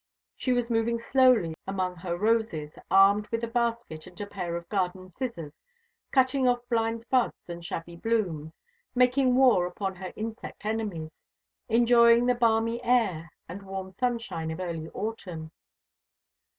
She 0.35 0.51
was 0.51 0.71
moving 0.71 0.97
slowly 0.97 1.53
about 1.67 1.71
among 1.71 1.95
her 1.97 2.17
roses, 2.17 2.79
armed 2.89 3.27
with 3.27 3.43
a 3.43 3.47
basket 3.47 4.07
and 4.07 4.19
a 4.19 4.25
pair 4.25 4.55
of 4.57 4.67
garden 4.67 5.09
scissors, 5.11 5.53
cutting 6.09 6.47
off 6.47 6.67
blind 6.69 7.05
buds 7.11 7.47
and 7.47 7.63
shabby 7.63 7.97
blooms, 7.97 8.51
making 8.95 9.35
war 9.35 9.67
upon 9.67 9.93
her 9.97 10.11
insect 10.15 10.65
enemies 10.65 11.11
enjoying 11.69 12.25
the 12.25 12.33
balmy 12.33 12.83
air 12.83 13.29
and 13.47 13.61
warm 13.61 13.91
sunshine 13.91 14.49
of 14.49 14.59
early 14.59 14.89
autumn. 14.89 15.51